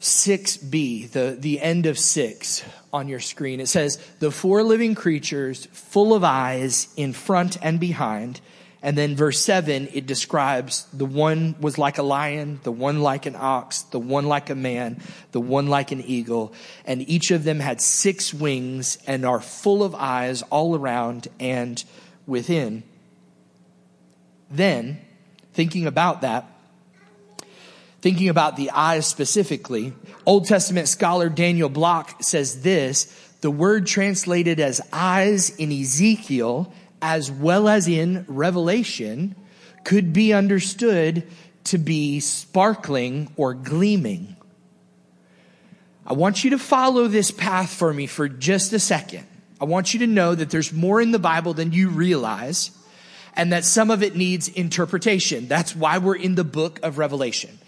[0.00, 3.60] 6b, the, the end of 6 on your screen.
[3.60, 8.40] It says, The four living creatures, full of eyes in front and behind,
[8.82, 13.26] and then verse 7, it describes the one was like a lion, the one like
[13.26, 16.52] an ox, the one like a man, the one like an eagle.
[16.84, 21.82] And each of them had six wings and are full of eyes all around and
[22.26, 22.82] within.
[24.50, 25.00] Then,
[25.52, 26.46] thinking about that,
[28.00, 29.92] thinking about the eyes specifically,
[30.26, 33.04] Old Testament scholar Daniel Block says this,
[33.42, 36.72] the word translated as eyes in Ezekiel
[37.02, 39.34] as well as in Revelation
[39.84, 41.24] could be understood
[41.64, 44.36] to be sparkling or gleaming.
[46.06, 49.26] I want you to follow this path for me for just a second.
[49.60, 52.70] I want you to know that there's more in the Bible than you realize
[53.34, 55.48] and that some of it needs interpretation.
[55.48, 57.58] That's why we're in the book of Revelation.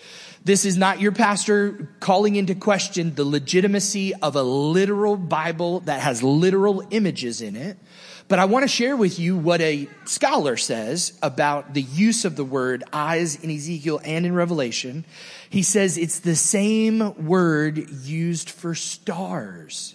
[0.44, 6.00] This is not your pastor calling into question the legitimacy of a literal Bible that
[6.00, 7.78] has literal images in it.
[8.26, 12.36] But I want to share with you what a scholar says about the use of
[12.36, 15.04] the word eyes in Ezekiel and in Revelation.
[15.50, 19.94] He says it's the same word used for stars.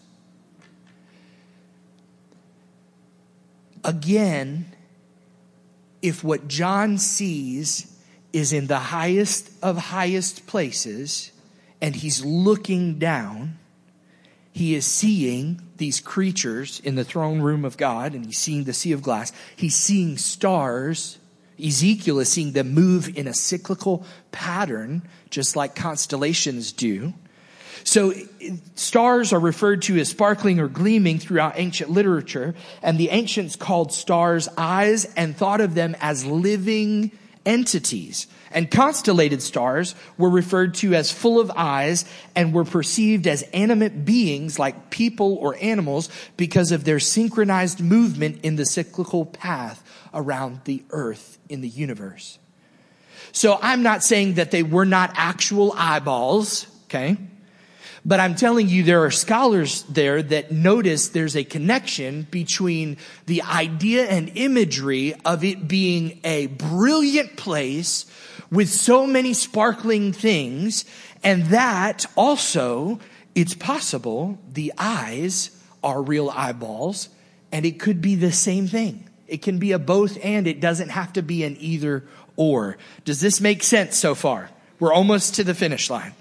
[3.83, 4.73] Again,
[6.01, 7.95] if what John sees
[8.31, 11.31] is in the highest of highest places
[11.81, 13.57] and he's looking down,
[14.51, 18.73] he is seeing these creatures in the throne room of God and he's seeing the
[18.73, 19.33] sea of glass.
[19.55, 21.17] He's seeing stars.
[21.61, 27.13] Ezekiel is seeing them move in a cyclical pattern, just like constellations do.
[27.83, 28.13] So
[28.75, 33.91] stars are referred to as sparkling or gleaming throughout ancient literature, and the ancients called
[33.93, 37.11] stars eyes and thought of them as living
[37.45, 38.27] entities.
[38.51, 44.05] And constellated stars were referred to as full of eyes and were perceived as animate
[44.05, 49.83] beings like people or animals because of their synchronized movement in the cyclical path
[50.13, 52.39] around the earth in the universe.
[53.31, 57.17] So I'm not saying that they were not actual eyeballs, okay?
[58.05, 63.41] But I'm telling you, there are scholars there that notice there's a connection between the
[63.43, 68.05] idea and imagery of it being a brilliant place
[68.51, 70.85] with so many sparkling things,
[71.23, 72.99] and that also,
[73.35, 75.51] it's possible the eyes
[75.83, 77.09] are real eyeballs,
[77.51, 79.07] and it could be the same thing.
[79.27, 82.03] It can be a both and, it doesn't have to be an either
[82.35, 82.77] or.
[83.05, 84.49] Does this make sense so far?
[84.79, 86.13] We're almost to the finish line.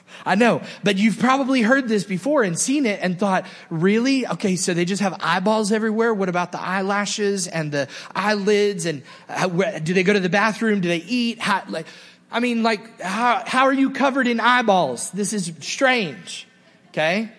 [0.26, 4.26] I know, but you've probably heard this before and seen it and thought, really?
[4.26, 6.12] Okay, so they just have eyeballs everywhere.
[6.12, 8.86] What about the eyelashes and the eyelids?
[8.86, 10.80] And uh, do they go to the bathroom?
[10.80, 11.38] Do they eat?
[11.38, 11.86] How, like,
[12.30, 15.10] I mean, like, how, how are you covered in eyeballs?
[15.10, 16.46] This is strange.
[16.88, 17.30] Okay?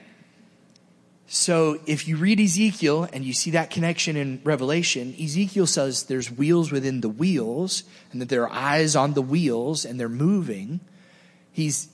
[1.27, 6.31] So if you read Ezekiel and you see that connection in Revelation, Ezekiel says there's
[6.31, 10.79] wheels within the wheels and that there are eyes on the wheels and they're moving.
[11.51, 11.89] He's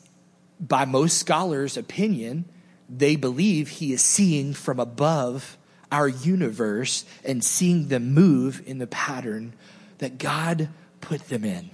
[0.67, 2.45] by most scholars' opinion,
[2.89, 5.57] they believe he is seeing from above
[5.91, 9.53] our universe and seeing them move in the pattern
[9.99, 10.69] that God
[11.01, 11.69] put them in.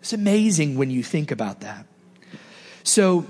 [0.00, 1.86] It's amazing when you think about that.
[2.84, 3.26] So,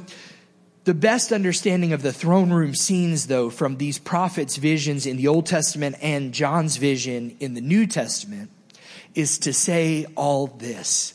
[0.85, 5.29] the best understanding of the throne room scenes, though, from these prophets' visions in the
[5.29, 8.51] Old Testament and John's vision in the New Testament,
[9.15, 11.15] is to say all this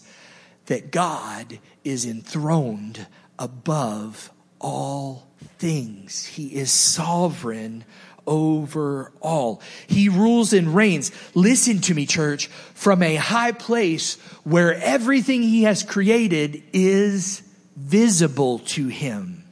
[0.65, 3.07] that God is enthroned
[3.39, 5.27] above all
[5.57, 6.25] things.
[6.25, 7.83] He is sovereign
[8.25, 9.61] over all.
[9.87, 11.11] He rules and reigns.
[11.35, 17.41] Listen to me, church, from a high place where everything he has created is
[17.75, 19.43] visible to him.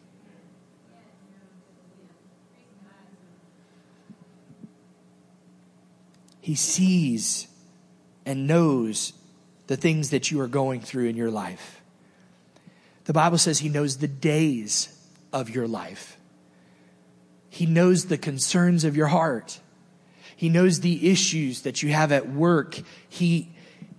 [6.40, 7.48] He sees
[8.26, 9.14] and knows
[9.68, 11.81] the things that you are going through in your life.
[13.12, 14.88] The Bible says He knows the days
[15.34, 16.16] of your life.
[17.50, 19.60] He knows the concerns of your heart.
[20.38, 22.80] He knows the issues that you have at work.
[23.10, 23.52] He,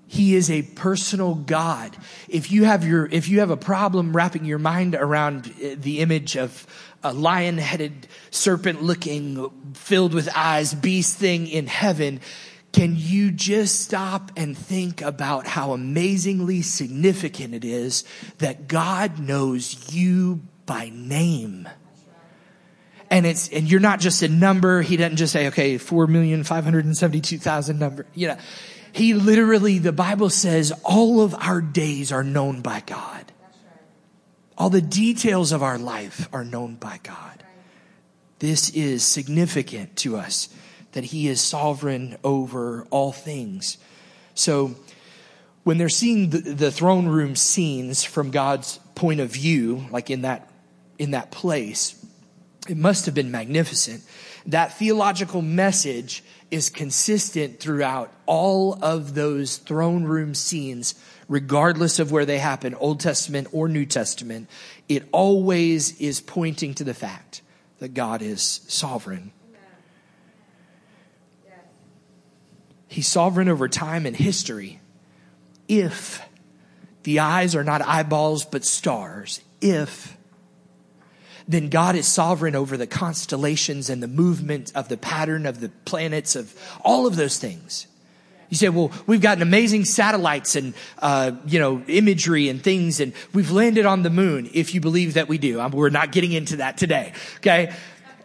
[0.07, 1.95] he is a personal God.
[2.27, 6.01] If you have your, if you have a problem wrapping your mind around eh, the
[6.01, 6.67] image of
[7.05, 12.19] a lion headed, serpent looking, filled with eyes beast thing in heaven,
[12.73, 18.05] can you just stop and think about how amazingly significant it is
[18.39, 21.69] that God knows you by name?
[23.11, 24.81] And it's, and you're not just a number.
[24.81, 28.07] He doesn't just say, okay, 4,572,000 number.
[28.15, 28.39] You know,
[28.93, 33.33] he literally, the Bible says all of our days are known by God.
[34.57, 37.45] All the details of our life are known by God.
[38.39, 40.49] This is significant to us
[40.93, 43.79] that he is sovereign over all things.
[44.35, 44.75] So
[45.65, 50.23] when they're seeing the, the, throne room scenes from God's point of view, like in
[50.23, 50.51] that,
[50.99, 52.05] in that place,
[52.69, 54.03] it must have been magnificent.
[54.47, 60.95] That theological message is consistent throughout all of those throne room scenes,
[61.29, 64.49] regardless of where they happen, Old Testament or New Testament.
[64.89, 67.41] It always is pointing to the fact
[67.79, 69.33] that God is sovereign.
[72.93, 74.79] He's sovereign over time and history.
[75.67, 76.21] If
[77.05, 80.15] the eyes are not eyeballs but stars, if
[81.49, 85.71] then God is sovereign over the constellations and the movement of the pattern of the
[85.87, 87.87] planets of all of those things.
[88.51, 93.15] You say, well, we've got amazing satellites and, uh, you know, imagery and things, and
[93.33, 95.63] we've landed on the moon, if you believe that we do.
[95.63, 97.75] Um, we're not getting into that today, okay?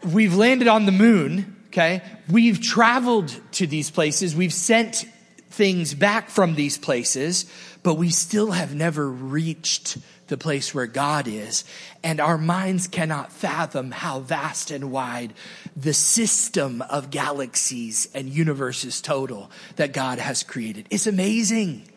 [0.04, 2.02] We've landed on the moon, Okay.
[2.30, 4.36] We've traveled to these places.
[4.36, 5.06] We've sent
[5.50, 7.46] things back from these places,
[7.84, 9.98] but we still have never reached
[10.28, 11.64] the place where God is.
[12.04, 15.34] And our minds cannot fathom how vast and wide
[15.76, 20.88] the system of galaxies and universes total that God has created.
[20.90, 21.88] It's amazing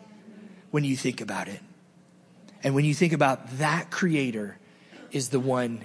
[0.70, 1.60] when you think about it.
[2.62, 4.58] And when you think about that creator
[5.12, 5.82] is the one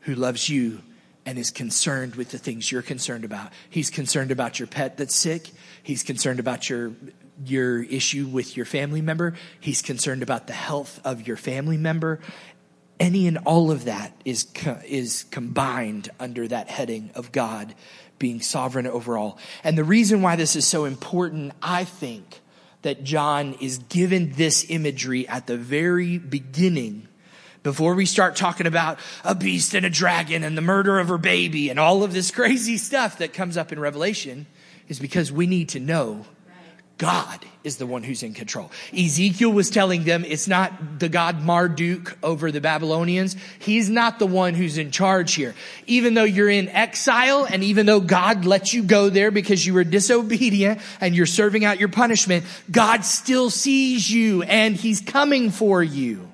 [0.00, 0.80] who loves you
[1.26, 3.52] and is concerned with the things you're concerned about.
[3.70, 5.50] He's concerned about your pet that's sick.
[5.82, 6.92] He's concerned about your
[7.44, 9.34] your issue with your family member.
[9.58, 12.20] He's concerned about the health of your family member.
[13.00, 14.46] Any and all of that is
[14.86, 17.74] is combined under that heading of God
[18.18, 19.38] being sovereign over all.
[19.64, 22.40] And the reason why this is so important, I think,
[22.82, 27.08] that John is given this imagery at the very beginning
[27.64, 31.18] before we start talking about a beast and a dragon and the murder of her
[31.18, 34.46] baby and all of this crazy stuff that comes up in Revelation
[34.88, 36.24] is because we need to know
[36.96, 38.70] God is the one who's in control.
[38.96, 43.34] Ezekiel was telling them it's not the God Marduk over the Babylonians.
[43.58, 45.54] He's not the one who's in charge here.
[45.88, 49.74] Even though you're in exile and even though God let you go there because you
[49.74, 55.50] were disobedient and you're serving out your punishment, God still sees you and he's coming
[55.50, 56.28] for you.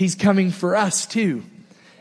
[0.00, 1.42] He's coming for us too.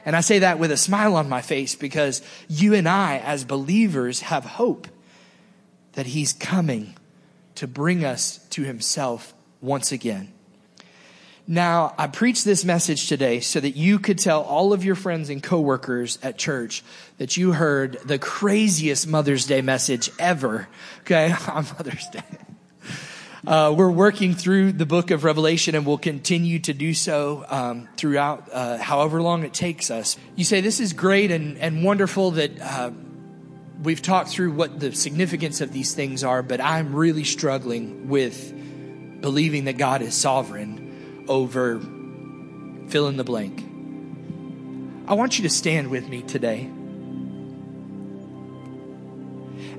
[0.06, 3.44] And I say that with a smile on my face because you and I, as
[3.44, 4.88] believers, have hope
[5.94, 6.96] that He's coming
[7.56, 10.32] to bring us to Himself once again.
[11.46, 15.30] Now, I preach this message today so that you could tell all of your friends
[15.30, 16.86] and coworkers at church
[17.18, 20.70] that you heard the craziest Mother's Day message ever,
[21.02, 22.24] okay, on Mother's Day.
[23.48, 27.88] Uh, we're working through the book of Revelation and we'll continue to do so um,
[27.96, 30.18] throughout uh, however long it takes us.
[30.36, 32.92] You say, This is great and, and wonderful that uh,
[33.82, 38.54] we've talked through what the significance of these things are, but I'm really struggling with
[39.22, 41.80] believing that God is sovereign over
[42.90, 43.64] fill in the blank.
[45.08, 46.70] I want you to stand with me today.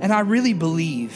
[0.00, 1.14] And I really believe,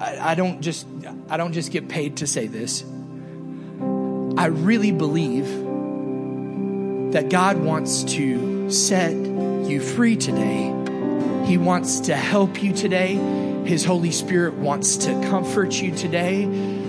[0.00, 0.86] I, I don't just,
[1.28, 2.82] I don't just get paid to say this.
[4.38, 5.46] I really believe
[7.12, 10.72] that God wants to set you free today.
[11.46, 13.14] He wants to help you today.
[13.64, 16.42] His Holy Spirit wants to comfort you today.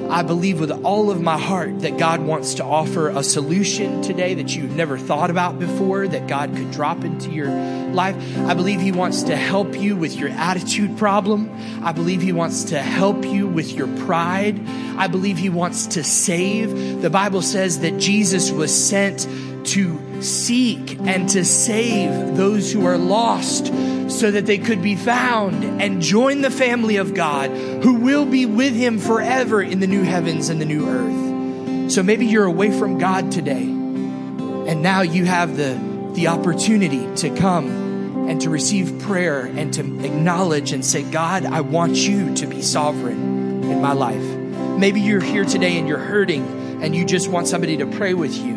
[0.10, 4.36] I believe with all of my heart that God wants to offer a solution today
[4.36, 8.16] that you've never thought about before, that God could drop into your life.
[8.40, 11.52] I believe He wants to help you with your attitude problem.
[11.84, 14.60] I believe He wants to help you with your pride.
[14.98, 17.02] I believe He wants to save.
[17.02, 19.28] The Bible says that Jesus was sent
[19.68, 23.68] to seek and to save those who are lost
[24.10, 27.52] so that they could be found and join the family of God
[27.84, 31.92] who will be with him forever in the new heavens and the new earth.
[31.92, 35.80] So maybe you're away from God today and now you have the,
[36.14, 41.62] the opportunity to come and to receive prayer and to acknowledge and say, God, I
[41.62, 44.22] want you to be sovereign in my life.
[44.78, 46.46] Maybe you're here today and you're hurting
[46.84, 48.57] and you just want somebody to pray with you.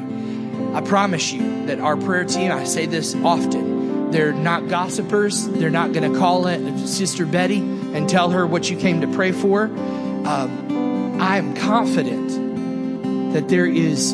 [0.74, 5.46] I promise you that our prayer team, I say this often, they're not gossipers.
[5.48, 9.08] They're not going to call it Sister Betty and tell her what you came to
[9.08, 9.64] pray for.
[9.64, 14.10] Um, I am confident that there is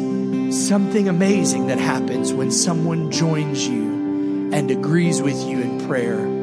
[0.51, 6.36] something amazing that happens when someone joins you and agrees with you in prayer.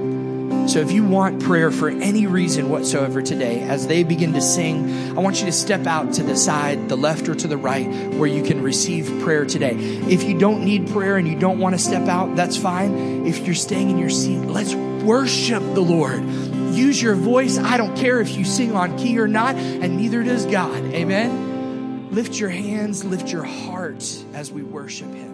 [0.74, 5.16] So if you want prayer for any reason whatsoever today, as they begin to sing,
[5.16, 7.88] I want you to step out to the side, the left or to the right,
[8.16, 9.76] where you can receive prayer today.
[9.76, 13.28] If you don't need prayer and you don't want to step out, that's fine.
[13.28, 16.24] If you're staying in your seat, let's worship the Lord.
[16.74, 17.60] Use your voice.
[17.60, 20.84] I don't care if you sing on key or not, and neither does God.
[20.86, 22.10] Amen.
[22.10, 24.04] Lift your hands, lift your heart
[24.34, 25.33] as we worship Him.